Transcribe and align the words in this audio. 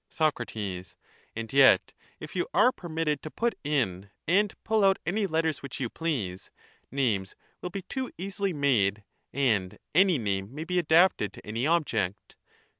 Soc: 0.09 0.39
And 0.55 1.53
yet, 1.53 1.93
if 2.19 2.35
you 2.35 2.47
are 2.55 2.71
permitted 2.71 3.21
to 3.21 3.29
put 3.29 3.53
in 3.63 4.09
and 4.27 4.51
pull 4.63 4.83
out 4.83 4.97
any 5.05 5.27
letters 5.27 5.61
which 5.61 5.79
you 5.79 5.91
please, 5.91 6.49
names 6.89 7.35
will 7.61 7.69
be 7.69 7.83
too 7.83 8.09
easily 8.17 8.51
made, 8.51 9.03
and 9.31 9.77
any 9.93 10.17
name 10.17 10.55
may 10.55 10.63
be 10.63 10.79
adapted 10.79 11.33
to 11.33 11.45
any 11.45 11.67
object. 11.67 12.35